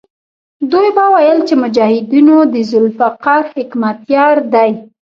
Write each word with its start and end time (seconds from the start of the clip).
دوی 0.71 0.89
به 0.95 1.03
ویل 1.13 1.39
چې 1.47 1.55
مجاهدونو 1.63 2.35
د 2.53 2.55
ذوالفقار 2.71 3.43
حکمتیار 3.55 4.35
دی. 4.53 4.71